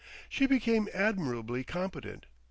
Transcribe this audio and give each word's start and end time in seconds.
She 0.29 0.47
became 0.47 0.89
admirably 0.95 1.63
competent. 1.63 2.25